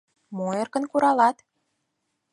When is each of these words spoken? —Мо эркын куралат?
—Мо 0.35 0.47
эркын 0.61 0.83
куралат? 0.91 1.37